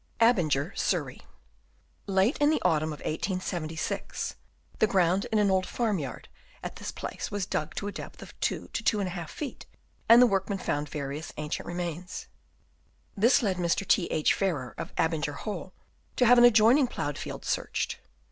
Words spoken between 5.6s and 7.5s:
farm yard at this place was